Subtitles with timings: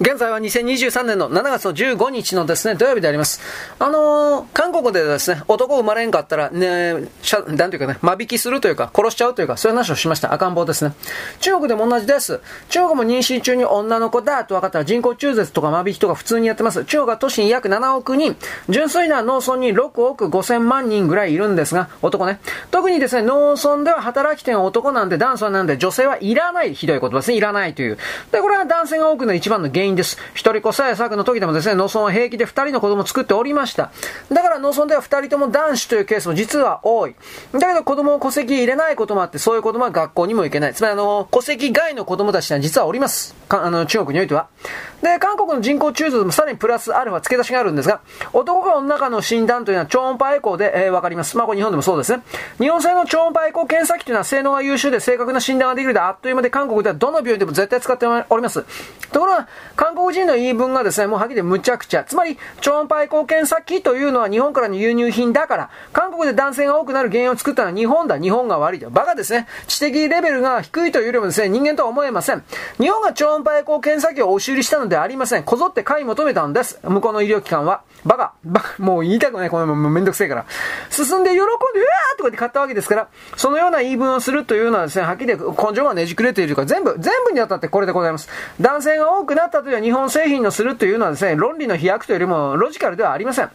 [0.00, 3.40] 現在は2023年の7月の15日のですね、土曜日であります。
[3.78, 10.32] あのー、韓国でですね、男生まれんかったら、ね、しゃ、なんていうかね、間引きするというか、殺しちゃうというか、そういう話をしました。
[10.32, 10.94] 赤ん坊ですね。
[11.38, 12.40] 中国でも同じです。
[12.70, 16.84] 中国も妊娠中に女の子だと分かったら人工中絶とか間引きとか普通にやってます。
[16.86, 18.36] 中国は都市に約7億人、
[18.68, 22.40] 純粋な農村に6億5千万人ぐらいいるんですが、男ね。
[22.72, 26.74] 特にですね、農村では働き手が男なんで、男性なんで、女性はいらない。
[26.74, 27.36] ひどいことですね。
[27.36, 27.96] いらないという。
[28.32, 30.16] で、これは男性が多くの一番の原因です。
[30.32, 33.92] 一人子さえ作の時でもですね、農村は平気で二人の子供を作っておりました。
[34.32, 37.14] だから農村では二人とも男子というケースも実は多い。
[37.52, 40.74] だけど子供を戸籍入れないこともあって、そういう子供は学校にも行けない。
[40.74, 43.34] つまりあの、戸籍外の子供たちは実はおります。
[43.50, 44.48] あの、中国においては。
[45.02, 48.00] で、韓国の人口中絶もさらにプラスアルファ付け出しがあるんですが、
[48.32, 51.36] 男が女かの診断というのは超音波エコーで、えー、わかります。
[51.36, 52.22] まあ、これ日本でもそうですね。
[52.58, 58.64] 日本製の超音波エコー検査機というのは性能が優秀で正確な診断ができるであっという間で韓国ではどの病院でも絶対使っております。
[59.12, 62.04] ところが、韓国人の言い分がですね、もうはっきりむちゃくちゃ。
[62.04, 68.90] つまり、超音波エコー検査機というのは日本からの輸入品だから、韓国で男性が多くなる原因を作ったのは日本だ、日本が悪いと。
[68.90, 69.48] バカですね。
[69.66, 72.44] 知的レベルが低いというよりもですね、人間とは思えません。
[72.78, 75.42] 日本が超音波エコー検査機を押し売りしたのではありません。
[75.44, 76.78] こぞって買い求めたんです。
[76.82, 77.82] 向こうの医療機関は。
[78.04, 78.34] バカ。
[78.44, 78.82] バカ。
[78.82, 79.50] もう言いたくない。
[79.50, 80.46] これもめんどくせえから。
[80.90, 85.36] 進んで喜んで、うわーとかって買ったわけですから、そのような言い分をするというのはですね、はっきり根
[85.74, 88.28] 性がねじくれているか、全部、全部にあたってこれでございます。
[88.60, 93.50] 男性が多くなったという日本製品のするというのはですね、論理の飛躍というよりもロジカルではありません。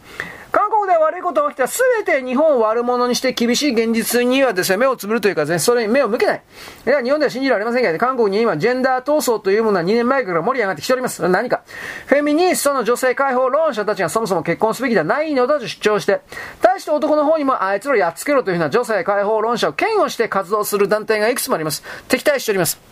[0.90, 1.68] で悪いことが起きたら
[2.04, 6.42] 全て日本を悪者にして厳しい現実にはですね、目をつぶるというかですね、それに目を向けない。
[6.86, 11.26] いや、日本では信じられませんけど、韓国に今、ジェンダー闘争というものは2年前から盛り上がってきております。
[11.28, 11.62] 何か。
[12.06, 16.20] フェミニストの女性解放論者たちがそもそも結婚すべきではないのだと主張して、
[16.60, 21.82] 対して男の方にもあいつらやっつけろというふうな女性解放論者を嫌悪して活動する団体がいくつもあります。
[22.08, 22.89] 敵対しております。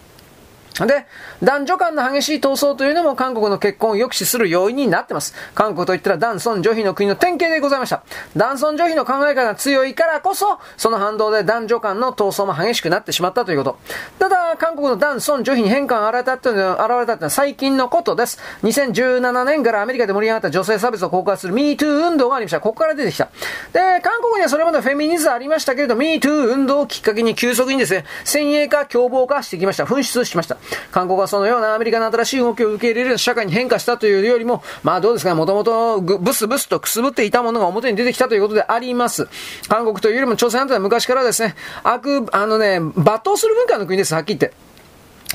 [0.87, 1.07] で、
[1.43, 5.35] 男女間の激しい闘争というのも韓国の結婚を抑止する要因になってます。
[5.55, 8.03] 韓国といったら男尊女卑の国の典型でございました。
[8.37, 13.79] 男尊女卑の考え方が強いからこそ、その反動で男女間の闘争も激しくなってしまったということ。
[14.19, 18.39] ただ、韓国の男尊女卑に変化が現れたというのは、現れたというの最近のことです。
[18.63, 22.61] 2017年からアメリカで盛り上がった女性差別を告発する MeToo 運動がありました。
[22.61, 23.29] ここから出てきた。
[23.73, 29.85] で、韓国にはそれまでフェミニズムありましたけれど、MeToo 運動をきっかけに急速にですね、先鋭化、凶暴化してきました。
[29.85, 30.57] 紛失しました。
[30.91, 39.29] 韓国はそのようなアメリカの新しい動きを受け入れる社会に変化したというよりも、まあどうですか、もともとブスブスとくすぶっていたものが表に出てきたということであります。
[39.69, 44.68] 韓国というよりも朝鮮半島は昔からですね、悪、あのね、罵倒する文化の国です、はっきり言って。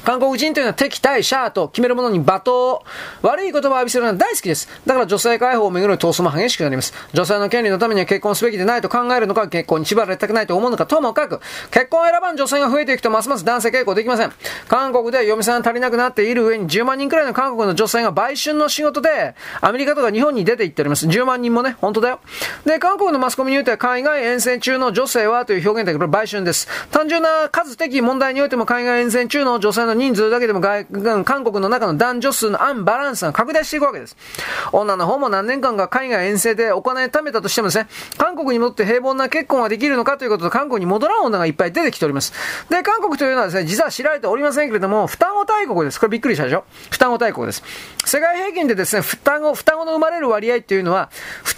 [0.04, 2.84] 韓国人というのは敵対者と決めるものに罵倒、
[3.22, 4.68] 悪い言葉を浴びせるのは大好きです。
[4.86, 6.94] だから女性解放をめぐる闘争も激しくなります。
[7.14, 11.40] 女性の権利のためには結婚すべきでないと考えるのか、結婚に縛られたくないと思うのか、ともかく、
[11.72, 14.34] 結婚を選ばん女性が増えていくとますます男性傾向できません。
[14.68, 21.08] 韓国では嫁さん足りなくなっている上に10万人くらいの韓国の女性が売春の仕事で、アメリカとか日本に出て行っております。
[21.08, 22.20] 10万人もね、本当だよ。
[22.66, 26.68] で、韓国のマスコミにおいては海外遠征中の女性はという表現だけど、売春です。
[26.92, 30.86] 単純な数的問題においても海外遠征中の女性の人数だけでも外、
[31.24, 34.16] 韓国の中の男女数のアンバランスが拡大していくわけです。
[34.72, 37.88] 女の方も何年間か海外遠征でお金貯めたとしてもですね、
[38.18, 42.34] 韓国に戻って平凡な結婚はできるのかということで、韓国に戻らん女がいっぱい出てきております。
[42.70, 46.00] で、韓国というのはですね、実は知られておりませんけれども、双子大国です。
[46.00, 46.64] これびっくりしたでしょ？
[46.90, 47.64] 双子大国です。
[48.06, 51.10] 世界平均でですね、双子、双子の生まれる割合っていうのは、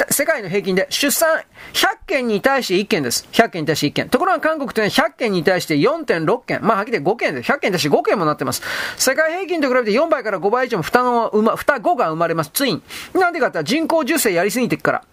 [0.10, 1.42] 世界の平均で出産
[1.74, 3.28] 100件に対して1件です。
[3.32, 4.10] 100件に対して1件。
[4.10, 6.60] ところが韓国というのは100件に対して4.6件。
[6.62, 8.62] まあ、はっきり5件で、100件に対して5件もなってます。
[8.98, 12.52] 世界平均と比べて4倍から5倍以上も双子は、ま、双子が生まれます。
[12.52, 12.84] ツイン。
[13.14, 15.04] なんでかって人工授精やりすぎていくから。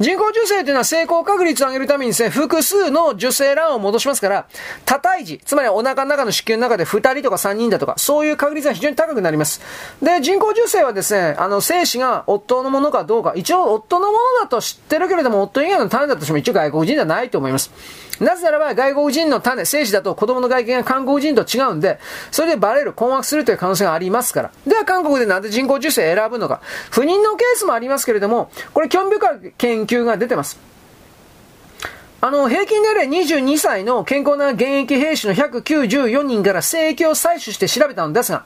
[0.00, 4.46] 人工授精というのは成功確率を上げるためにですね、複数の受精卵を戻しますから、
[4.84, 9.60] 多胎児、つまりお腹の中の子宮の中で2人とか3人だとか、そういう確率が非常に高くなります。
[10.02, 17.70] で、人工授精はですね、あの、精子が夫のものかどうか、一応夫のものだと知ってるけれども、夫以外の種だとしても一応外国人ではないと思います。
[18.20, 21.98] なぜならば外国人の種、精子だと子供の外見が韓国人と違うんで、
[22.30, 24.50] それでバレる、困惑するという可能性がありますから。
[24.66, 26.60] では韓国でなんで人工授精選ぶのか。
[26.90, 30.71] 不妊のケースもありますけれども、これ興味深い研究が出てます。
[32.24, 38.44] あの、平均年齢22歳の健康な現役兵士の194人から精液を採取して調べたのですが、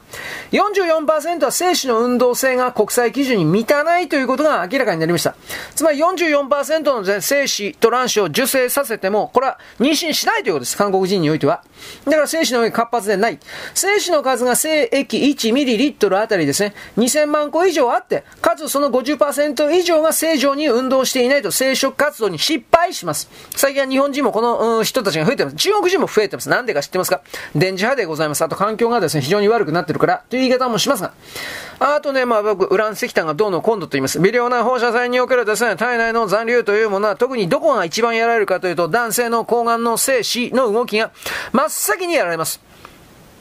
[0.51, 5.35] 44%は精子の運動性が国際基準に満たないということが明らかになりました。
[5.75, 10.75] つまり44%の精子と卵子を受精させても、これは妊娠しないということです。
[10.75, 11.61] 韓国人においては。
[12.05, 13.37] だから精子の上活発でない。
[13.75, 23.29] 精子の数が精液 1ml あたりですね、2000万個以上あって、かつその50%以上が正常に運動していないと生殖活動に失敗します。
[23.67, 25.57] 最近は日本人もこの、うん、人たちが増えてます。
[25.57, 26.47] 中国人も増えてます。
[26.47, 27.19] なんでか知ってますか？
[27.53, 28.41] 電磁波でございます。
[28.41, 31.11] あと環境がですね、非常に悪くなってるから、という言い方もしますが。
[31.81, 34.21] あとね、まあ僕、ウラン石炭がどうの今度と言います。
[34.21, 41.11] 微量な放射線におけるですね、体内の残留というものは、特にどこが一番やられるかというと、男性の睾丸の精子の動きが
[41.51, 42.61] 真っ先にやられます。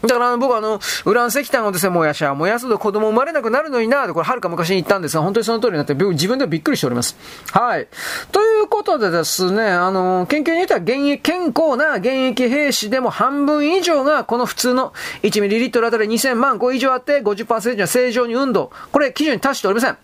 [0.06, 7.16] だから僕はあの、ウラン石炭をですね、燃やしゃ、燃やすと子供生まれなくなるのにな、これはるか昔に言ったんですが、本当にその通りになって、自分でもびっくりしております。
[7.52, 7.88] はい。
[8.32, 14.92] ということでですね、あの、研究によっては現役、健康な現役兵士でも半分以上が、この普通の
[15.22, 18.70] 1ml あたり2000万個以上あって、50%は正常に運動。
[18.92, 19.96] これ基準に達しておりません。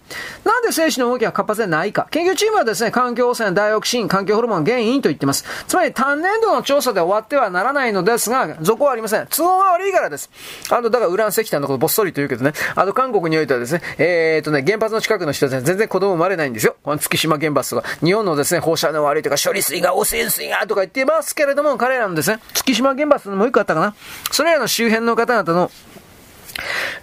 [0.45, 2.09] なんで精子の動きが活発でないか。
[2.11, 5.45] 研究チームはですね、環境汚染、ダイオキシン、環境ホルモン原因と言ってます。
[5.67, 9.27] つまり単年度の調査で終わってはならないのですが、続はありません。
[9.29, 10.31] 都合が悪いからです。
[10.71, 16.77] あの、だからウラン石炭のことぼっそりと言うけどね、あの韓国においてはですね、えー、とね、原発の近くの人は全然子供生まれないんですよ。
[16.83, 23.95] この月島原発とか、日本のですね、放射能悪いとか、処理水が汚染水がとか言ってますけれども、彼らのですね、月島原発のもう一個あったかな。
[24.31, 25.71] それらの周辺の方々の、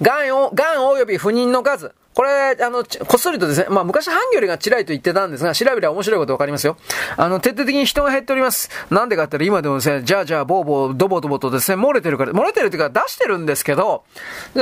[0.01, 6.75] がんを、がん及び不妊の数、これ、あの、こっそりとですね、まあ昔ハンギョレがチライと言ってたんですが、調べれば面白いことわかりますよ。
[7.15, 8.69] あの、徹底的に人が減っております。
[8.89, 14.03] なんでかって言ったら今でもですね、じゃあじゃあ、ボーボー、ドボドボとですね、漏れてるから、漏れてるというか出してるんですけど、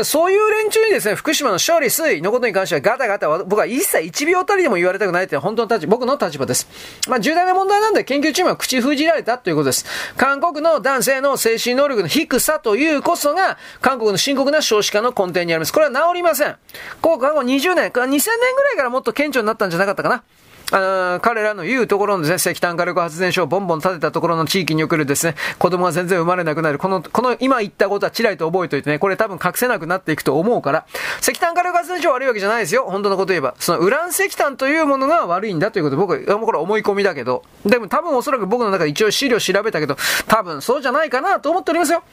[0.04, 6.68] そういう連中にですね、福島の勝利水のことに関してはガタガタ、僕は一切1秒たりでも言われたくないって本当の立場、僕の立場です。
[7.08, 9.86] まあ重大な問題なんで研究チームは口封じられたということです。
[10.18, 15.74] 韓国の男性の精神能力の低さというこそが、韓国の深刻な少子化の根底にあります。
[15.74, 16.56] これは治りません。
[17.02, 20.24] こう過去20年、2000年ぐらいからもっと顕著になったんじゃなかったかな。
[20.70, 26.78] あ彼らの言うところのですね、石炭火力発電所をボンボン建てたところの地域におけるですね、子供が全然生まれなくなる。
[26.78, 30.86] この、この今言ったことはちらりと覚えておいてね、これ多分隠せなくなっていくと思うから、
[31.22, 32.86] 石炭火力発電所悪いわけじゃないですよ。
[32.90, 33.56] 本当のこと言えば。
[33.60, 39.96] そのウラン石炭というものが悪いんだということで、僕は、もうこれ思い込みだけど、でも多分おそらく僕の中で一応資料調べたけど、
[40.28, 42.04] 多分そうじゃないかなと思っておりますよ。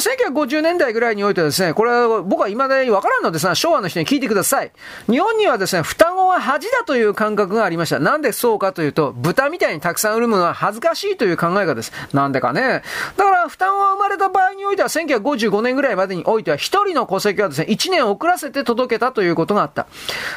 [0.00, 4.72] 1950年代ぐらいにおいてですね、これは僕はいまだに分からんのですが、昭和の人に聞いてください。
[5.08, 7.98] 日本にはですね、双子は恥だという感覚がありました。
[7.98, 11.92] なんでそうかというと、豚みたいにたくさん売るものは恥ずかしいという考え方です。
[12.12, 12.82] なんでかね。
[13.16, 19.86] だから、双子が生まれた場合においては、1955年ぐらいまでにおいては、一人の戸籍はですね、1年遅らせて届けたということがあった。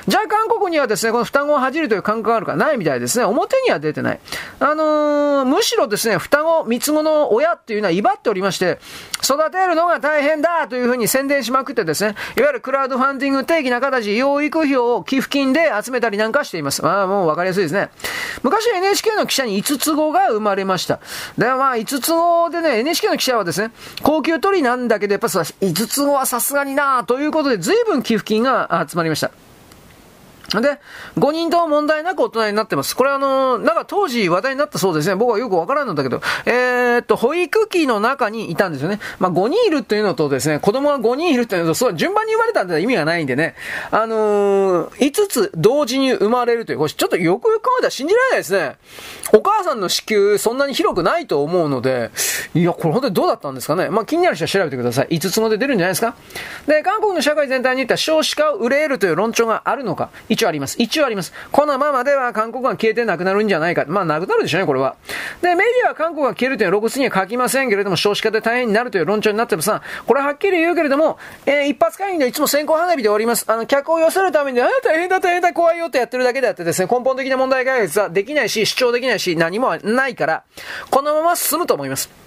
[0.08, 3.26] じゃあ、韓国にはですね、この双子を恥じるという感覚があるかないみたいですね。
[3.26, 4.20] 表には出てない。
[4.60, 8.80] あのー、むしろですね、双子、三つ子の親っていうのは威張っておりまして、
[9.24, 16.82] 育てるのが大変だというふうに宣伝しまくってですね、いわゆるクラウドファンディング定義な形、養育費を寄付金で集めたりなんかしています。
[16.82, 17.90] まあもうわかりやすいですね。
[18.42, 21.00] 昔 NHK の記者に5つ子が生まれました。
[21.38, 23.72] で、まあ5つ子でね、NHK の記者はですね、
[24.02, 29.32] 高級取りなんだけど、やっぱ5つ子はさすがになということで随分寄付金が集まりました。
[30.50, 30.80] で、
[31.18, 32.96] 5人とも問題なく大人になってます。
[32.96, 35.16] これあの、なんか当時話題になったそうですね。
[35.16, 39.00] 僕はよくわからんのだけど、えー、っと、保育器の中にいたんですよね。
[39.20, 43.56] まあ、5人いるっていうのとですね、子供が5人いるっていうのと、そう順番に言われたんで意味がないんでね。
[43.92, 48.78] あのー、5つ同時に生まれるという、これちょっとよくよく考えたら信じられないですね。
[49.34, 52.12] お母さんの子宮そんなに広くないと思うので、
[52.54, 53.90] いや、これ本当にどうだったんですかね。
[53.90, 55.08] まあ、気になる人は調べてください。
[55.08, 56.16] 5つもで出るんじゃないですか。
[56.68, 60.10] で、韓国の社会全体に言った少子化を憂えるという論調があるのか。
[60.34, 60.76] 一応あります。
[60.80, 61.32] 一応あります。
[61.52, 63.86] このままでは韓国が消えてなくなるんじゃないか。
[63.88, 64.96] まあ、なくなるでしょうね、これは。
[65.42, 73.46] で、メディアは韓国が消えるというのは露骨には書きませんけれども、少子化で大変になるという論調になってもさ、これはっきり言うけれども、えー、一発会議でいつも先行花火で終わります。
[73.48, 80.44] あの、客を寄せるために、ああ、大変だ、大変だ、怖いよってやってるだけであってですね、根本的な問題解決はできないし、主張できないし、何もないから、
[80.90, 82.23] このまま進むと思います。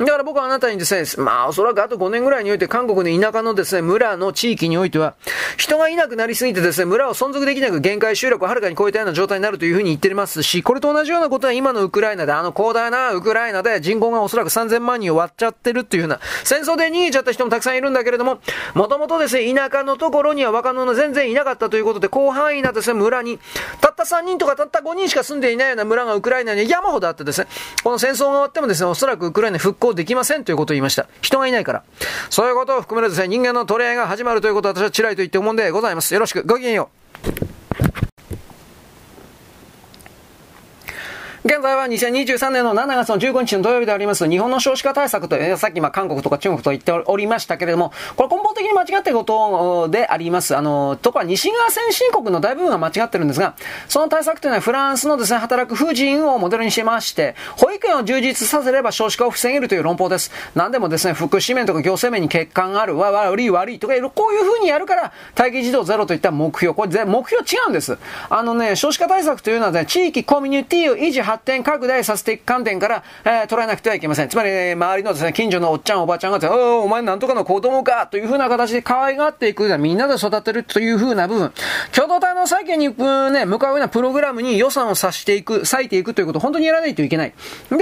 [0.00, 5.14] だから僕はあなたにですね、まあおそらくあと5年ぐらいにおいて韓国の田舎のですね、村の地域においては、
[5.58, 18.40] 人がいなくなりすぎてですね、村を存続できなく限界集落をはるかに超えたような状態になるというふうに言ってますし、これと同じようなことは今のウクライナで、あの広大なウクライナで人口がおそらく3000万人を割っちゃってるっていうふうな、戦争で逃げちゃった人もたくさんいるんだけれども、
[18.72, 23.38] もともとですね、田舎のところには若者全然いなかったということで、広範囲なですね、村に、
[23.82, 27.48] たった3人とかたった5人しか住んでいないような村がウクライナに山ほどあってですね、
[27.84, 31.06] この戦争が終わってもですね、おそらくウクライナ復興できませんということを言いました。
[31.22, 31.82] 人がいないから。
[32.30, 36.14] そういうことを含めるとですね、人間の取り合いが始まるということを私は辛いと言って思うんでございます。
[36.14, 36.42] よろしく。
[36.44, 36.90] ごきげんよ
[37.26, 37.59] う。
[41.42, 50.54] 現在は2023年の7月の15日の土曜日であります日本の少子化対策と、えー、さっきま韓国とか中国と言っておりましたけれども、これ根本的に間違っていることであります。
[50.54, 53.54] あの、とか西側先進国の大部分は間違ってるんですが、
[53.88, 60.30] その対策というのはフランスのですね、働く婦人をモデルにしまして、保育園を充実させれば少子化を防げるという論法です。
[60.54, 67.96] 何でもですね、福祉面とか行政面に欠陥がある、わ、悪い悪いとかこういう風にやるから、待機児童ゼロといった目標、これ目標違うんです。
[68.28, 74.28] あのね、少子化対策というのはね、地域コミュニティを維持発展拡大させていく観点から、えー、捉えなくてはいけません。
[74.28, 81.52] つまり、えー、周りのですね、近所のおっちゃんおばちゃんがおお、お前なんとかの子供かというふうな形で可愛がっていく、みんなで育てるというふうな部分、
[81.92, 87.32] 共同体の再建に、うん、ね、向かうようなプログラムに予算をさしていく、割いていくということを本当にやらないといけない。
[87.70, 87.76] で、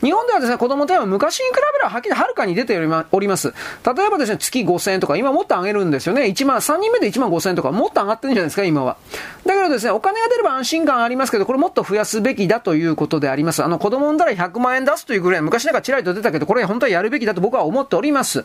[0.00, 2.78] 日本ではですね、子供手は昔に比べればはっきりはるかに出て
[3.10, 3.52] おります。
[3.84, 6.22] 例えばですね、月5000円とか、今もっと上げるんですよね。
[6.22, 8.96] 1万、3人目で1万5000円とか、もっと上がってるんじゃないですか、今は。
[9.44, 13.62] だけどですね、お金が出れば安心感ありますけど、これもっと増やすべきだといういうことであります。
[13.64, 18.44] あの、子供産んだら100万円出すというぐらい、昔なんかちらりと出たけど、これ本当はやるべきだと僕は思っております。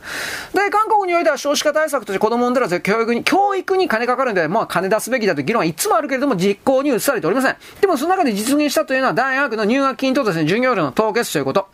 [0.53, 7.55] で、韓国においては少子化対策として子供産んだら教育に、教育に金かかるんで、まあ金出すべきだという議論はいつもあるけれども、実行に移されておりません。
[7.81, 11.67] でもその中で実現したというのは、大学の入学金とですね、授業料の凍結ということ。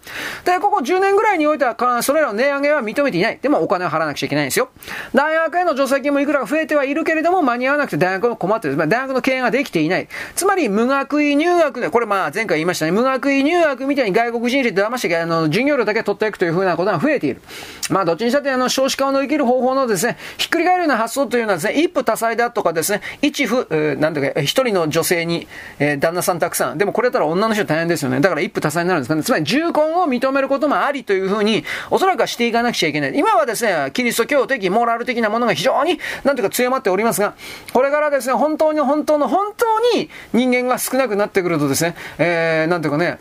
[0.43, 3.39] で、ここ10年ぐらいにおいては、それらの値上げは認めていない。
[3.41, 4.69] でもお金を払わなくちゃいけないんですよ。
[5.13, 8.77] 大学への助成金もいくらか増えてはいるけれども、間に合わなくて大学も困ってる。
[8.77, 10.07] 大学の経営ができていない。
[10.35, 17.41] つまり、無学位入学で、これまあ前回言いましたね、無学位入学みたいに外国人入れて騙して、あの、授業料だけ取っていくというふうなことが増えている。
[17.89, 25.47] まあどっちにしたって、あの、少子化を乗り切る方法のですね、ひっくり返るような発想というのはですね、一夫多妻だとかですね、一夫、なんていうか、一人の女性に、
[25.79, 26.77] えー、旦那さんたくさん。
[26.77, 28.19] でもこれだったら女の人大変ですよね。
[28.19, 29.23] だから一夫多妻になるんですかね。
[29.23, 33.13] つまり、重婚を認めることもありというふうに、おそらくはしていかなくちゃいけない。
[33.15, 37.33] 今はですね、キリスト教的、モラル的なものが非常に、なんていうか強まっておりますが、
[37.73, 43.19] これからですね、本当に本当の本当に人間が少なくなってくるとですね、えー、なんていうかね、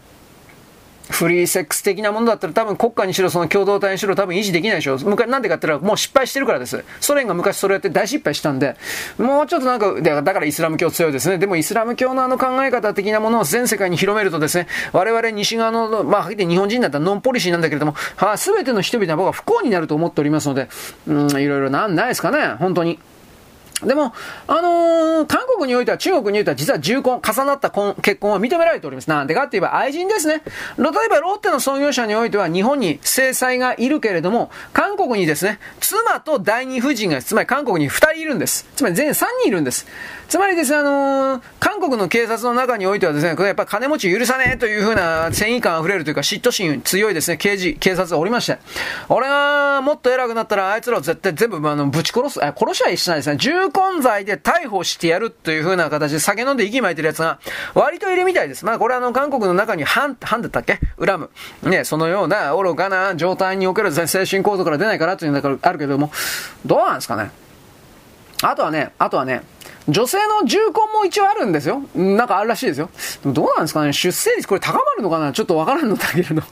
[1.11, 4.97] フリーセックス的なものだったら多分国家にしろその共同体にしろ多分維持できないでしょ。
[5.05, 6.83] 昔なんでかって言ったらもう失敗してるからです。
[7.01, 8.77] ソ連が昔それやって大失敗したんで、
[9.19, 11.37] もうちょっとなんか、だからイスラム教強いですね。
[11.37, 20.69] でもイスラム教のあの考え方的なものを全世界に広めるとですね、我々西側の、まあ、はっきり日本人だったらノンポリシーなんだけれども、はあ、全ての人々は僕は不幸になると思っておりますので、
[21.07, 22.99] うん、いろいろなんないですかね、本当に。
[23.85, 24.13] でも、
[24.47, 29.09] あのー、韓国においては、中国においては、実は重婚、重なった婚結婚は認められております。
[29.09, 30.43] なんでかって言えば愛人ですね。
[30.79, 38.67] 例えば、ロッテの創業者においては、日本に制裁がいるけれども、韓国にですね、妻と第二夫人が、つまり韓国に2人いるんです。
[38.77, 39.87] つまり全3人いるんです。
[40.29, 48.59] つまりですね、あのー、韓国の警察の中においてはですね、これやっぱ金持ち許さねえというふうな正義感溢れるというか嫉妬心強いですね、刑事、警察がおりまして、
[49.09, 57.39] 俺がもっと偉くなったらあいつらを絶対全部あのぶち殺す、殺しは一緒なんですね、重婚罪で逮捕してやるというふうな形で酒飲んで息巻いてるやつが
[57.75, 58.65] 割といるみたいです。
[58.65, 60.81] まあこれあの韓国の中に反、反だったっけ？
[60.99, 61.31] 恨む。
[61.71, 66.11] ね、そのような愚かな状態における精神構造から出ないからというのがあるけども、
[66.65, 67.31] どうなんですかね？
[68.43, 69.43] あとはね、あとはね、
[69.89, 71.83] 女性の重婚も一応あるんですよ。
[71.95, 72.91] なんかあるらしいですよ。
[73.23, 75.33] でもどうなんですかね出生率これ高まるのかな？
[75.33, 76.37] ちょっとわからんのだけれど。
[76.37, 76.43] ま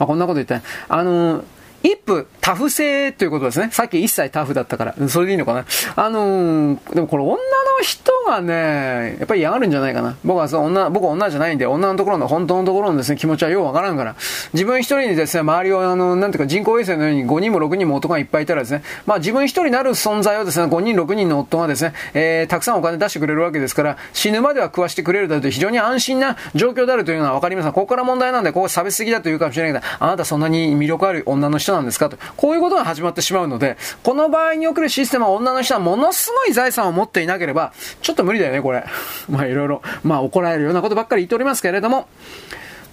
[0.00, 1.44] あこんなこと言ったら、あのー
[1.82, 3.70] 一夫タフ性ということですね。
[3.72, 5.08] さっき一切タフだったから。
[5.08, 5.64] それでいいのかな。
[5.96, 7.38] あのー、でもこれ女の
[7.82, 10.16] 人がね、やっぱり嫌がるんじゃないかな。
[10.24, 14.16] 僕はそう女、僕は女じゃないんで、女のところの本当のところのですね、気持ちはようわからんから。
[14.52, 32.08] 自分一人にですね、周りをあの、なんていうか人工衛星のように5人も6人も男がいっぱいいたらですね、まあ自分一人なる存在をですね、5人6人の夫がですね、えー、たくさんお金出してくれるわけですから、死ぬまでは食わしてくれるだと非常に安心な状況であるというのはわかりますここから問題なんで、ここ差別的だというかもしれないけど、あなたそんなに魅力ある女の人なんですか？
[32.08, 32.16] と。
[32.36, 38.84] こういうことが始まってしまうので、この場合におけるシステムは女の人はものすごい財産を持っていなければ、ちょっと無理だよね、これ。
[39.28, 42.08] まあいろいろ、まあ怒られるようなことばっかり言っておりますけれども、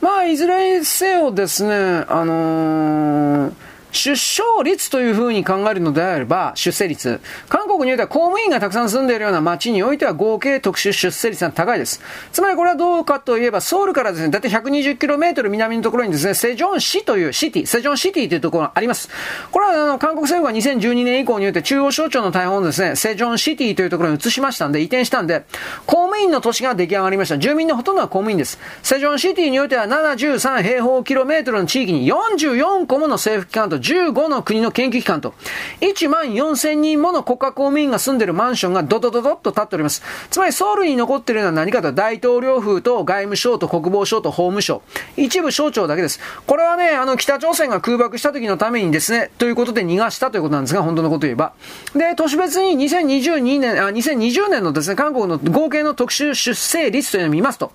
[0.01, 7.19] まあいずれにせよですね、あのー出生率というふうに考えるのであれば、出生率。
[7.48, 12.01] 韓国においては公務員がたくさん住んでいるような街においては合計特殊出生率が高いです。
[12.31, 19.10] つまりこれはどうかといえば、ソウルからですね、だいたい 120km 南のところにですね、セジョン市というシティ、セジョンシティというところがあります。
[19.51, 25.46] これはあの、韓国政府が2012年以降において中央省庁の大本をですね、セジョンシティというところに移しましたんで、移転したんで、
[25.86, 27.38] 公務員の都市が出来上がりました。
[27.38, 28.60] 住民のほとんどは公務員です。
[28.84, 35.33] セジョンシティにおいては73平方キロメートルの地域に44個もの政府機関と15の国の研究機関と、
[35.81, 40.01] 1万4000人もの国家公務員が住んでるマンションがドドドドッと立っております。
[40.29, 44.81] つまりソウルに残っているのは何かと大統領府と外務省と国防省と法務省。
[45.17, 46.19] 一部省庁だけです。
[46.45, 51.53] これはね、あの北朝鮮が空爆した時のためにですね、ということで逃がしたということなんですが、本当のこと言えば。
[51.95, 57.71] で、都市別に2022年、あ、2020年のですね、韓国の合計の特殊出生率というのを見ますと、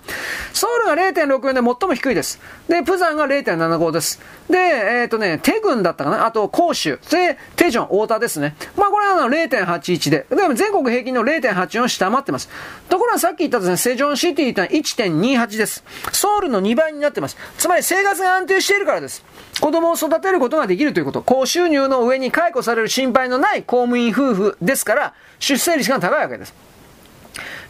[0.52, 2.40] ソウルが0.64で最も低いです。
[2.68, 4.20] で、プサンが0.75です。
[4.48, 7.00] で、えっ、ー、とね、テグンだったかなあと、甲州。
[7.10, 8.54] で、テジョン、太田ですね。
[8.76, 10.26] まあ、これはあの0.81で。
[10.28, 12.48] でも全国平均の0.84下回ってます。
[12.88, 15.84] ところがさっき言ったですね、セジョンシティというのは1.28です。
[16.12, 17.36] ソウルの2倍になってます。
[17.58, 19.24] つまり生活が安定しているからです。
[19.60, 21.22] 子供を育てることができるということ。
[21.22, 26.63] 高収入の上に解雇される心配のない公務員夫婦ですから、出生率が高いわけです。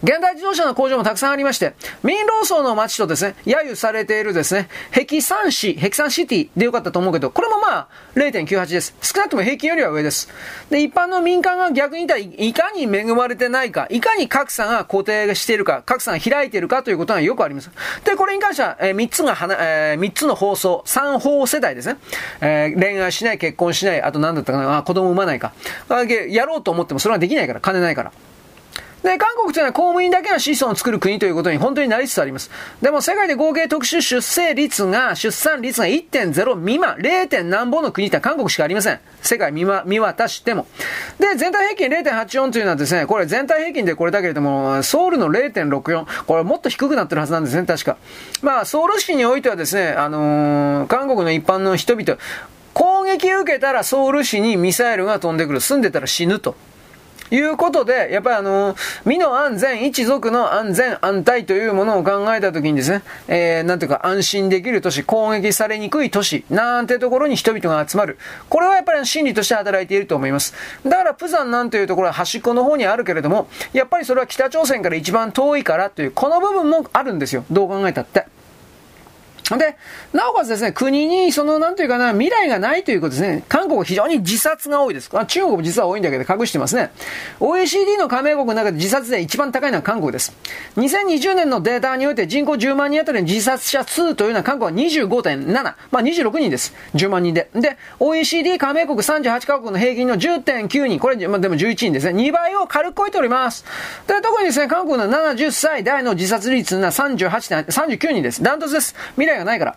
[0.05, 8.95] 現代自動車の工場もたくさんありまして、民労層の街とですね、揶揄されているですね、壁山市、壁山シティでよかったと思うけど、これもまあ、0.98です。
[9.01, 10.29] 少なくとも平均よりは上です。
[10.69, 17.71] で、一般の民間が逆に言ったらいかに恵まれてないか、いかに格差が固定しているか、格差が開いているかということがよくあります。
[18.05, 21.97] で、これに関しては、えー、3つが、えー、3つの放送、3法世代ですね。
[22.43, 25.55] えー、恋愛しない、結婚しない、あと何だったかな、あ、子供産まないか。
[26.29, 28.13] やろうと思ってもそれはできないから、金ないから。
[29.05, 32.51] で、韓国というのは公務員だけの子孫を作る国ということに本当になりつつあります。
[32.81, 37.45] でも世界で合計特殊出生率が、出産率が1.0未満、0.
[37.45, 39.01] 何本の国って韓国しかありません。
[39.21, 40.67] 世界見,、見渡しても。
[41.19, 47.99] で、全体平均0.84というのはですね、これ全体平均でこれだけれども、ソウルの0.64、これもっと低くなってるはずなんですね、確か。
[48.41, 52.17] まあ、ソウル市においてはですね、あのー、韓国の一般の人々、
[52.73, 55.61] 攻撃受けたらソウル市にミサイルが飛んでくる。
[55.61, 56.57] 住んでたら死ぬと。
[57.31, 68.19] いうことで、やっぱりあの、身の安全、一族の安全、安泰というものを考えたときにですね、えー、なんていうか安心できる都市、攻撃されにくい都市、なんてところに人々が集まる。
[68.49, 70.55] これはやっぱり心理として働いていると思います。
[70.85, 77.45] だから、プサンなんていうところは端っこの方にあるけれども、やっぱりそれは北朝鮮から一番遠いからという、この部分もあるんですよ。
[77.51, 78.27] どう考えたって。
[79.51, 79.77] で、
[80.15, 83.45] なおかつですね、国に、その、なんていうかな、未来がないということですね。
[83.49, 85.11] 韓国は非常に自殺が多いです。
[85.11, 86.91] 中国も実は多いんだけど隠してますね。
[87.41, 90.35] OECD の加盟国の中で自殺で一番高いのは韓国です。
[90.77, 95.63] 2020年のデータにおいて人口10万人あたりの自殺者数というのは韓国は25.7。
[95.63, 96.75] まあ26人です。
[96.95, 97.51] 10万人で。
[97.55, 100.99] で、OECD 加盟国38カ国の平均の10.9人。
[100.99, 102.23] これ、まあでも11人ですね。
[102.23, 103.65] 2倍を軽く超えております。
[104.07, 108.43] で、特にですね、韓国の70歳代の自殺率は38.39人です。
[108.43, 108.95] ダントツです。
[109.17, 109.77] 未来がないから。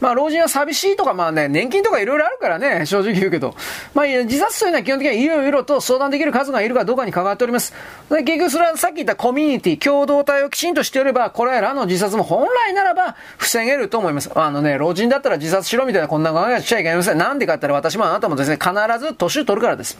[0.00, 3.54] まあ、老人は寂しいとか、まあね、年金とかいろいろあるからね、正直言うけど。
[3.94, 7.72] まあ、自殺というのは基本的にはいろいろと相談できる数がいるかどうかに関わっております。
[8.10, 14.30] で結局それはさっき言ったコミュニティ、共同体をきちんとしておれば、これらの自殺も本来ならば防げると思います。
[14.34, 17.18] あのね、老人だったら自殺しろみたいなこんな考えはしちゃいけません。
[17.18, 19.98] なんでかって言ったら私もあなたもですね、必ず年を取るからです。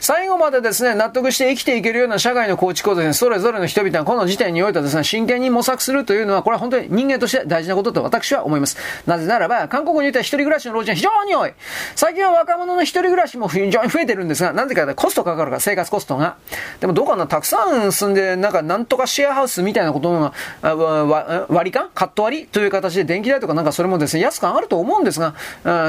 [0.00, 8.76] 最後までですね、納得して生きていけるような社会の構築をですね、それぞれの人々がこの時点においてですね、真剣に模索するというのは、これは本当に人間として大事なことと私は思います。
[9.06, 11.52] なぜならば、韓国においては一人暮らしの老人は非常に多い。
[11.94, 16.36] 最近は若者の一人暮らしも非常に増えてるんですが、なぜかコストかかるから、生活コストが。
[16.80, 21.90] でもどうかな、たくさん住んで、なんかなんとかシェアハウスみたいなことの割り勘？
[21.94, 22.46] カット割り？
[22.46, 25.34] という形で電気代とかなんかそれもですね、安く上がると思うんですが、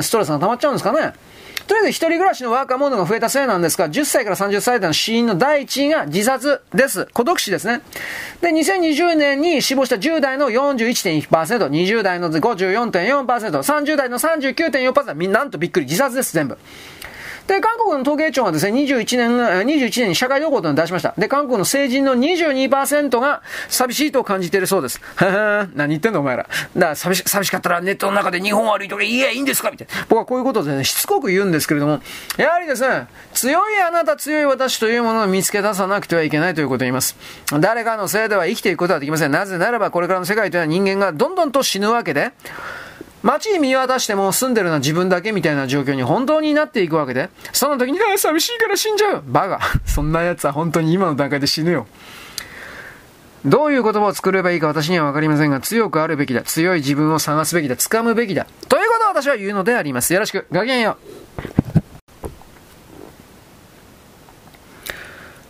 [0.02, 1.14] ストレスが溜まっちゃうんですかね。
[1.68, 7.08] とりあえず一人暮らしの若者が増えたせいなんですが、10歳から30歳での死因の第一位が自殺です。
[7.14, 7.82] 孤独死ですね。
[8.42, 16.58] で、2020年に死亡した10代の41.1%、20代の54.4%、30代の39.4%、なんとびっくり、自殺です、全部。
[17.48, 21.14] で、韓国の統計庁はですね、21年、21年に社会旅行というのを出しました。
[21.18, 25.02] で、韓国の成人の22%が寂しいと感じているそうです。
[25.76, 26.44] 何言ってんのお前ら。
[26.44, 29.72] だから寂し、寂しかったらネットの中で日本歩いとけ、いや、いいんですか？
[29.72, 29.94] みたいな。
[30.10, 32.02] 僕はこういうことでね、しつこく言うんですけれども、
[32.38, 37.16] やはりですね、強いあなた、強い私というものを見つけ出さなくてはいけないということを言います。
[37.60, 39.32] 誰かのせいでは生きていくことはできません。
[39.32, 42.32] なぜならば、これからの世界というのは人間がどんどんと死ぬわけで、
[43.28, 49.60] 街に見渡しても住んでるのは自分だけみたいな状況に本当になっていくわけで、その時に、あ寂しいから死んじゃうバカ。
[49.86, 51.88] そんな奴は本当に今の段階で死ぬよ。
[53.44, 56.42] どういう言葉を作ればいいか私には分かりませんが、強くあるべきだ。
[56.42, 57.76] 強い自分を探すべきだ。
[57.76, 58.48] 掴むべきだ。
[58.70, 60.14] ということを私は言うのであります。
[60.14, 60.48] よろしく。
[60.50, 61.27] ごきげんよう。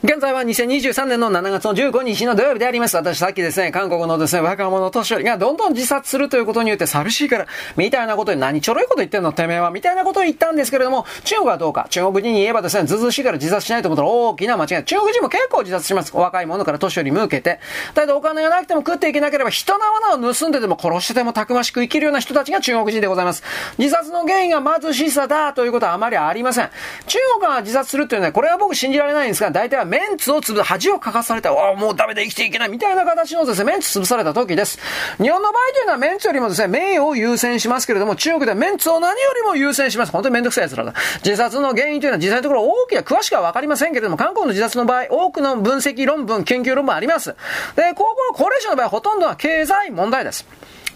[0.07, 2.95] 現在は2023年の7月の15日の土曜日であります。
[2.95, 9.33] 私さっきですね、韓国のですね、若者年寄りがどんどん自殺するということによって寂しいから、みたいなことに何ちょろいこと言ってんの？
[9.33, 11.87] てめえは、みたいなことを言ったんですけれども、中国はどうか？
[11.89, 14.85] 中国人に言えばですね、ずずしいから自殺しないと思ったら大きな間違い。
[14.85, 16.15] 中国人も結構自殺します。
[16.15, 17.59] 若い者から年寄り向けて。
[17.93, 23.43] だけどお金がなくても食っていけなければ人の罠を盗んででも殺してでもたくましく生きるような人たちが中国人でございます。
[23.77, 26.69] 自殺の原因が貧しさだということはあまりありません。
[27.07, 34.77] 中国が自殺するというのは、これは僕信じられないんですが、大体はメンツを潰恥をかかされた、あもうダメだ、生きていけない、みたいな形のですね、メンツ潰された時です。
[35.17, 40.11] 日本の場合というのはメンツよりもですね、名誉を優先しますけれども、中国ではメンツを何よりも優先します。
[40.11, 40.93] 本当にめんどくさい奴らだ。
[41.25, 47.35] 自殺の原因というのは実際のところ大きな詳しくはわかりませんけれども、韓国の自殺の場合、多くの分析論文、研究論文あります。
[47.75, 50.45] で、高校の高齢者の場合、ほとんどは経済問題です。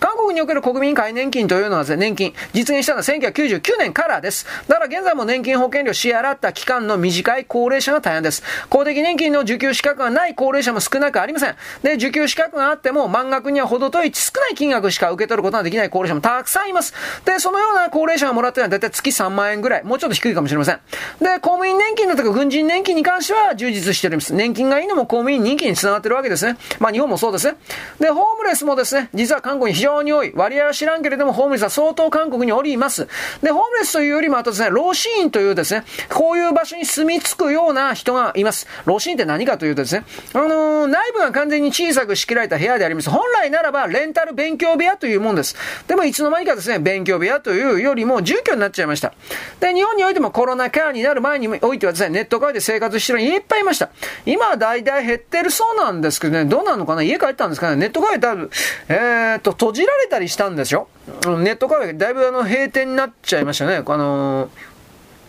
[0.02, 4.48] 韓国における国民皆年金というのはですね、年金、実現したのは1999年からです。
[4.68, 8.42] だから現在も年金保険料支払った期間の短い高齢者が大変です。
[8.70, 11.56] 公的年金の受給資格がない高齢者も少なくありません。
[11.84, 16.96] で、受給資格があっても満額には程遠い少ない金額しか受け取ることができない高齢者もたくさんいます。
[17.24, 19.84] で、そのような高齢者がもらってるのは大体月3万円ぐらい。
[19.84, 20.80] もうちょっと低いかもしれません。
[21.20, 24.34] で、公務員年金だとか軍人年金に関しては充実しております。
[24.34, 26.58] 年金がいいのも公務員人気につながってるわけですね。
[26.80, 27.56] まあ日本もそうですね。
[28.00, 30.32] で、ホームレスもですね、実は韓国に非常常に多い。
[30.36, 33.08] 割合は知らんけれども、ホームレスは相当韓国におります。
[33.42, 38.68] で、ホームレスというよりも、あとですね、老子院というですね、こういう場所に住み着くような人がいます。
[38.86, 43.10] 老子院って何かというとですね、あのー、内部が完全に小さく仕切られた部屋であります。
[43.10, 45.56] 本来ならば、レンタル勉強部屋というもんです。
[45.88, 49.14] でも、いつの間にかですね、勉強部屋というよりも住居になっちゃいました。
[49.60, 53.90] で、日本においてもコロナ禍になる前においてはですね、ネットカフェで生活してる人いっぱいいました。
[54.26, 57.04] 今は大体減ってるそうなんですけどね、どうなのかな？
[57.04, 57.76] 家帰ったんですかね？
[57.76, 58.50] ネットカフェ多分、
[58.88, 60.88] えーと、閉じられたりしたんですよ。
[61.26, 63.78] ネットカフェ、だいぶあの、閉店になっちゃいましたね。
[63.86, 64.50] あのー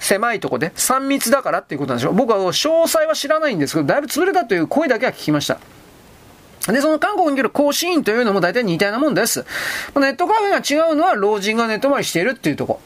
[0.02, 2.14] 狭いとこで、3密だからっていうことなんでしょう。
[2.14, 2.52] 僕は詳
[2.88, 5.60] 細は知らないんですけど、だいぶ潰れたという声だけは聞きました。
[6.72, 9.44] で、その韓国における甲子園というのも大体似たようなもんです。
[9.96, 12.80] ネットカフェが違うのは老人が寝泊まりしているっていうとこ。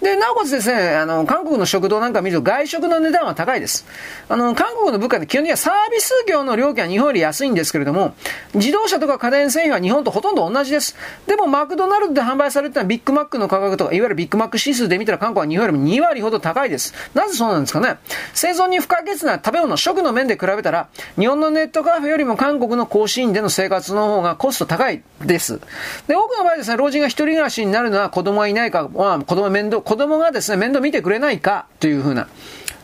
[0.00, 3.84] で、なおかつですね、あの、韓国の食堂なんか見ると外食の値段は高いです。
[4.28, 8.14] あの、韓国の物価って基本的にはサービス業の料金は日本より安いんですけれども、
[8.54, 10.96] 自動車とか家電製品は日本とほとんど同じです。
[11.26, 16.94] でも、マクドナルドで販売されてたビッグマックの価格とか、いわゆるビッグマック指数で見たら韓国は日本よりも2割ほど高いです。
[17.14, 17.96] なぜそうなんですかね？
[18.34, 25.60] 生存に不可欠な食べ物、食の面で比べたら、日本のネットカフェよりも韓国の甲子園での生活の方がコスト高いです。
[26.06, 32.28] で、多くの場合ですね、老人が一人暮らしになるのは子供がいないか、まあ、子供面倒、子供がですね、面倒見てくれないかというふうな。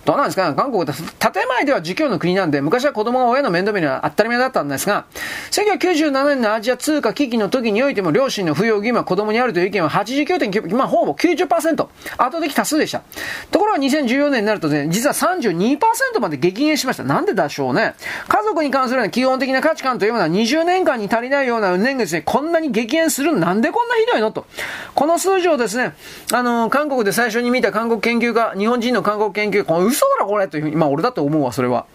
[0.04, 0.54] どうなんですか？
[0.54, 5.06] 韓国って建前では儒教の国なんで、昔は子供が親の面倒見るのは当たり前だったんですが、
[5.50, 13.02] 1997年のアジア通貨危機の時においても両親の扶養義務は子供にあるという意見は89.9%、まあほぼ90%、圧倒的多数でした。
[13.50, 15.78] ところが2014年になるとね、実は32%
[16.20, 17.04] まで激減しました。
[17.04, 17.94] なんででしょうね。
[18.28, 24.32] 家族に関する基本的な価値観というのは20年間に足りないような年月にこんなに激減するなんでこんなひどいの？
[24.32, 24.46] と。
[24.94, 25.94] この数字をですね、
[26.32, 31.86] あの、韓国で最初に見た韓国研究家、日本人の韓国研究家、嘘だろこれというふうに、まあ俺だと思うわ、それは。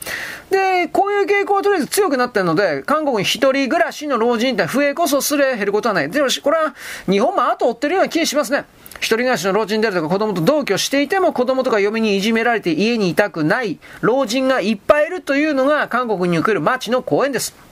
[0.49, 6.09] で、こういう傾向はとりあえず強くなってるので、韓国に一人暮らしの老人って増えこそすれ減ることはない。
[6.09, 6.73] でも、これは
[7.09, 8.65] 日本も後を追ってるような気がしますね。
[8.99, 17.68] 一人暮らしの老人であるとか子供と同居していても子供とか嫁にいじめられて家にいたくない老人がいっぱいいるというのが韓国における街の公園です。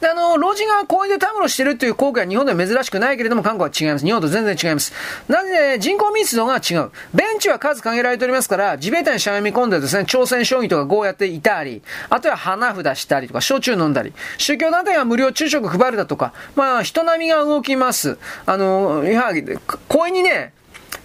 [0.00, 4.04] で、あの、老人が公園でたむろしてるっていう光景は日本では珍しくないけれども、韓国は違います。
[4.04, 4.92] 日本と全然違います。
[5.28, 6.90] なぜ人口密度が違う。
[7.14, 18.18] ベンチは数限られておりますから、地べたにしゃがみ込んでですね、朝鮮将棋とかこうやっていたり、あとは花札したりとか、焼酎飲んだり、宗教団体が無料昼食配るだとか、まあ、人並みが動きます。
[18.46, 19.44] あの、やはり、
[19.88, 20.52] 公園にね、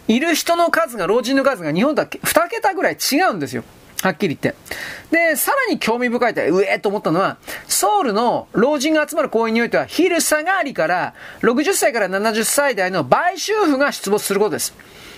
[0.08, 3.64] いる人の数が、老人の数が日本とは2桁ぐらい違うんですよ。
[4.02, 4.56] はっきり言って。
[5.12, 14.74] で、さらに興味深いって、うえーと思ったのは、ソウルの老人が集まる公園においては、昼下がりから60歳から70歳代の売春婦が出没することです。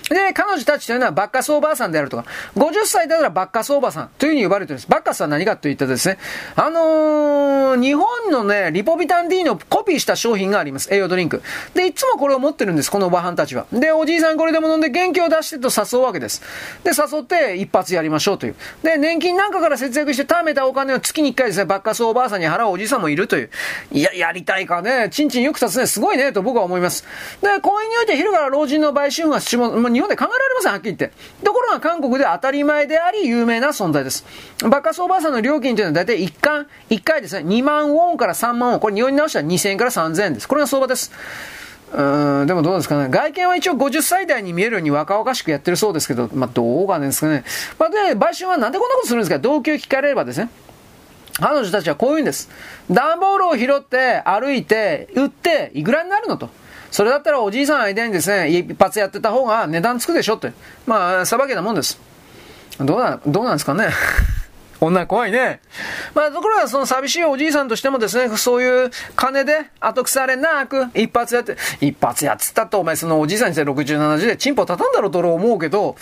[0.10, 4.89] で、彼女たちというのはバッカスおばあさんであるとか、50歳だったらバッカスおばあさんというふうに呼ばれているんです。
[4.89, 6.17] バッカスは何かといったですね、
[6.56, 10.93] あのー、日本のね、リポビタン D のコピーした商品があります。
[10.93, 11.41] 栄養ドリンク。
[11.74, 13.65] で、いつもこれを持ってるんです、このおばはんたちは。
[13.72, 16.41] で、おじいさんこれでも飲んで元気を出してと誘うわけです。
[16.84, 18.56] で、誘って一発やりましょうという。
[18.84, 23.50] で、年金なんかから節約して貯めたお金を月に1回ですね、バッカスおばあさんに払うおじいさんもいるという。
[23.91, 27.06] いや、やりたいかね、ちんちんよく立つね、すごいね、と僕は思います。
[27.41, 29.39] で、公園において昼から老人の売春が
[29.97, 31.17] 日本で考えられません、はっきり言って。
[31.43, 34.25] ところが韓国で当たり前であり有名な存在です。
[34.69, 38.79] バカスおばあさんの料金というのは大体1回、1回ですね、2万ウォンから3万ウォン。
[38.79, 40.47] これ日本に直したら2000円から3000円です。
[40.47, 41.12] これが相場です。
[41.93, 43.10] うん、でもどうですかね。
[43.10, 47.43] 外見は一応50歳代に見えるように若々しくやってるそうですけど、まあ、どうかですかね。
[47.79, 50.49] まあ、で、売春はなんでこんなことするんですか動機を聞かれればですね。
[51.39, 52.49] 彼女たちはこういうんです。
[52.91, 56.49] 段ボールを拾って、歩いて、売って、いくらになるのと。
[56.91, 60.54] それだったらおじいさん相手にですね、一発やってた方が値段つくでしょって。
[60.86, 62.00] まあ、さばけなもんです。
[62.80, 63.89] どうな、どうなんですかね。
[64.79, 65.59] 女怖いね。
[66.13, 75.95] まあ、ところがその寂しいおじいさんとしてもですね、そういう金で後腐れなく一発やって、一発やっつったとお前そのおじいさんにして60、70でチンポ畳んだろうと俺思うけど、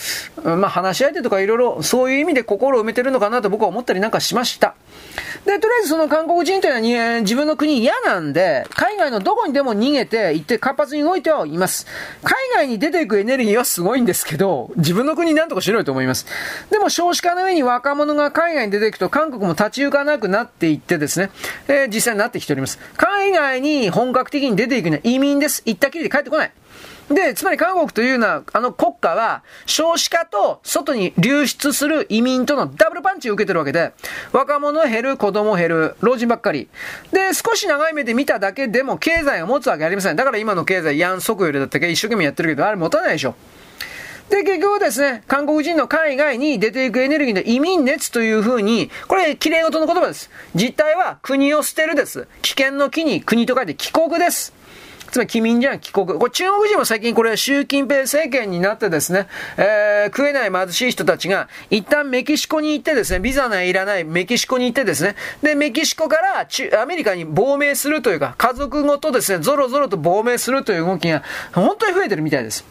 [0.44, 4.76] まあ話し相手とかいろいろそういう意味で心を埋めてるのかなと僕は思ったりなんかしました。
[5.46, 11.86] で、とりあえずその韓国人というのは、自分の国嫌なんで、海外のどこにでも逃げて行って活発に動いてはいます。
[12.24, 16.26] 海外に出ていくエネルギーはすごいんですけど、自分の国なんとかしろよと思います。
[16.72, 21.30] でも少子化の上に若者が海外外に出ていくと韓国も立ち行かなくなっていってですね、
[21.68, 22.80] えー、実際になってきております。
[22.98, 25.64] 海外に本格的に出ていくには移民です。
[25.66, 26.52] 行ったきりで帰ってこない。
[27.10, 33.94] で、つまり韓国というのは、あの国家は、少子化と外に流出する移民とのダブルパンチを受けてるわけで、
[34.32, 36.68] 若者減る、子供減る、老人ばっかり。
[37.12, 40.16] で、少し長い目で見ただけでも経済を持つわけありません。
[40.16, 41.92] だから今の経済、ヤン・ソクよりだったっけ？
[41.92, 43.36] 一生懸命やってるけど、あれ持たないでしょ。
[44.30, 50.32] で、結局ですね、韓国人の海外に出ていくエネルギーの移民熱というふうに、これ、綺麗事の言葉です。
[50.56, 52.28] 実態は国を捨てるです。
[52.42, 54.54] 危険の木に国と書いて帰国です。
[55.12, 56.08] つまり、機民じゃん、帰国。
[56.08, 71.22] これ中国人も最近これ、習近平政権になってですね、えー、食えない貧しい人たちが、一旦メキシコに行ってですね、ビザのいらないメキシコに行ってですね、で、メキシコからアメリカに亡命するというか、家族ごとですね、ぞろぞろと亡命するという動きが、
[71.54, 72.66] 本当に増えてるみたいです。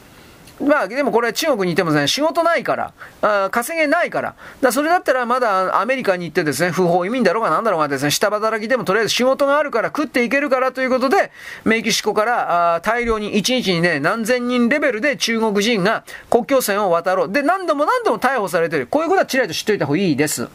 [0.60, 11.32] まあでもこれ中国にいてもね、仕事ないから、あ稼げないから、だそれだったらまだアメリカに行ってですね、不法移民だろうがなんだろうがですね、下働きでもとりあえず仕事があるから食っていけるからということで、
[11.64, 17.32] メキシコからあ大量に1日にね、何千人レベルで中国人が国境線を渡ろう。
[17.32, 18.86] で、何度も何度も逮捕されてる。
[18.86, 20.48] こういうことはちらりと知っておいた方がいいです。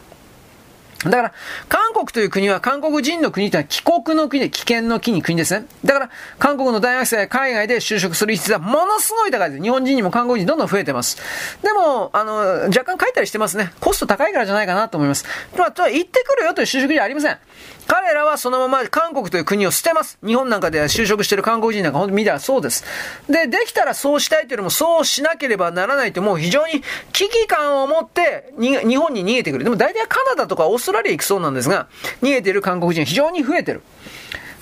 [1.04, 1.32] だから、
[1.68, 5.66] 韓国という国は韓国人の国というのは帰国の国で危険の国国ですね。
[5.82, 9.62] だから、韓国の大学生海外で就職する必要はものすごい高いです。
[9.62, 11.16] 日本人にも韓国人どんどん増えてます。
[11.62, 12.34] でも、あの、
[12.66, 13.72] 若干書いたりしてますね。
[13.80, 15.24] コスト高いからじゃないかなと思います。
[15.56, 17.38] まあ、言ってくるよという就職じゃありません。
[17.86, 20.18] 彼らはそのまま韓国という国を捨てます。
[20.24, 22.84] 日本なんかで就職してる韓国人なんか本当見たらそうです。
[23.28, 29.64] で、できたらそうしたいというよりもそうしなければならないともう非常に危機感を持って日本に逃げてくる。
[29.64, 31.88] でも大体カナダとかオーストラリア行くそうなんですが、
[32.22, 33.82] 逃げてる韓国人非常に増えてる。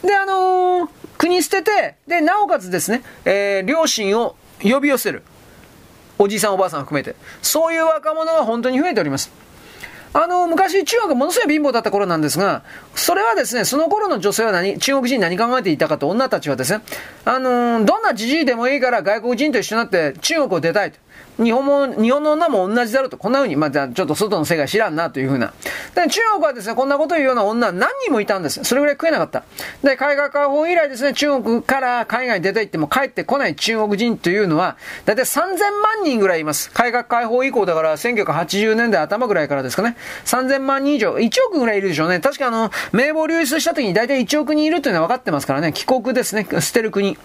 [0.03, 5.23] で、あのー、国捨てて、で、なおかつですね、えー、両親を呼び寄せる。
[6.19, 7.15] おじいさんおばあさん含めて。
[7.43, 9.31] そういう若者が本当に増えております。
[10.13, 12.63] あの、昔中国ものすごい貧乏だった頃なんですが、
[12.99, 16.83] それはですね、その頃の女性は何、中国人何考えていたかと、女たちはですね、
[17.25, 20.99] あの、どんなじじいでもいいから外国人と一緒になって中国を出たいと。
[21.43, 25.53] 日本も、日本の女も同じだろうと、こんな風に、まあ、じゃあちょっと外の世界知らんなという風な。
[25.95, 28.65] で、中国はですね、こんなこと言うような女何人もいたんです。
[28.65, 29.45] それぐらい食えなかった。
[29.85, 35.41] で、海外開放以来ですね、中国から海外に出て行っても帰ってこない中国人というのは、だいたい3000
[35.81, 36.73] 万人ぐらいいます。
[36.73, 39.97] 海外開放以降だから1980年代頭ぐらいからですかね。
[40.25, 42.19] 3000万人以上、1億ぐらいいるでしょうね。
[42.19, 45.73] 確かあの、名簿流出した時に大体1億人いるというのは分かってますからね。
[45.73, 47.17] 帰国ですね、捨てる国。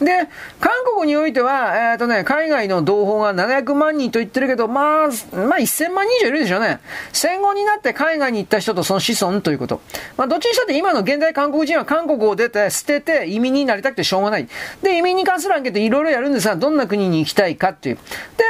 [0.00, 0.28] で、
[0.60, 5.10] 韓国においては、えっ、ー、とね、海外の同胞が700万人と言ってるけど、まあ、まあ
[5.58, 6.80] 1000万人以上いるでしょうね。
[7.12, 9.80] 戦後になって海外に行った人とその子孫ということ。
[10.16, 14.48] まあ、どっちにしたって今の現代韓国人は韓国を出て、捨てて移民になりたくてしょうがない。
[14.82, 17.96] で、移民に関するアンケートいろいろやるんですが、どんな国に行きたいかっていう。
[17.96, 18.02] で、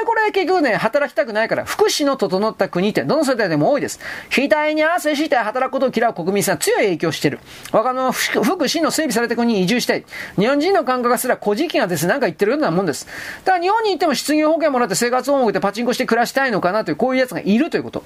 [0.07, 4.01] これ結局ね、働きたくないから、福祉の整った国ってどの世代でも多いです。
[4.49, 7.41] 額に汗して働くことを嫌う国民さん強い影響してる。
[7.73, 10.05] 若者、福祉の整備された国に移住したい。
[10.39, 13.07] 日本人の感覚がすら古事記がですね、なんか言ってるようなもんです。
[13.45, 18.05] だから日本に行っても失業保険もらって生活保護でパチンコして暮らしたいのかなという、こういう奴がいるということ。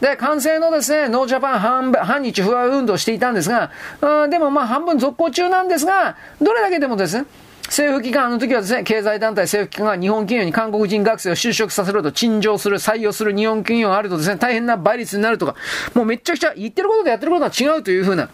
[0.00, 3.70] で、完成のですね、ノージャパン反反日不安運動していたんですが、
[4.28, 7.26] でもまあ半分続行中なんですが、どれだけでもですね、
[7.68, 15.54] 政府機関あの時はですね、経済団体、政府機関が日本企業に韓国人学生を就職させろと陳情する、採用する日本企業があるとですね、大変な倍率になるとか、
[15.92, 18.30] もうめちゃくちゃ言ってることとやってることは違うというふうな、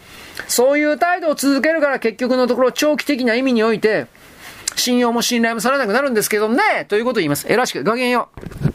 [0.47, 4.07] そういう態度を続けるから結局のところ長期的な意味において、
[4.77, 7.47] 信用も信頼もされなくなるんですけどね、ということを言います。
[7.49, 8.29] えらしく、ごきげんよ
[8.69, 8.74] う。